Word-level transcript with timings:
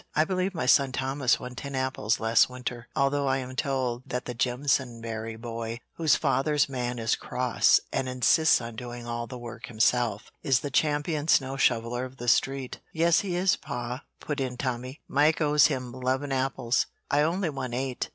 I 0.15 0.25
believe 0.25 0.55
my 0.55 0.65
son 0.65 0.91
Thomas 0.91 1.39
won 1.39 1.53
ten 1.53 1.75
apples 1.75 2.19
last 2.19 2.49
winter, 2.49 2.87
although 2.95 3.27
I 3.27 3.37
am 3.37 3.55
told 3.55 4.01
that 4.07 4.25
the 4.25 4.33
Jimpsonberry 4.33 5.39
boy, 5.39 5.79
whose 5.97 6.15
father's 6.15 6.67
man 6.67 6.97
is 6.97 7.15
cross, 7.15 7.79
and 7.93 8.09
insists 8.09 8.61
on 8.61 8.75
doing 8.75 9.05
all 9.05 9.27
the 9.27 9.37
work 9.37 9.67
himself, 9.67 10.31
is 10.41 10.61
the 10.61 10.71
champion 10.71 11.27
snow 11.27 11.55
shoveller 11.55 12.03
of 12.03 12.17
the 12.17 12.27
street." 12.27 12.79
"Yes, 12.91 13.19
he 13.19 13.35
is, 13.35 13.55
pa," 13.55 14.03
put 14.19 14.39
in 14.39 14.57
Tommy. 14.57 15.01
"Mike 15.07 15.39
owes 15.39 15.67
him 15.67 15.91
'leven 15.91 16.31
apples. 16.31 16.87
I 17.11 17.21
only 17.21 17.51
won 17.51 17.71
eight." 17.71 18.09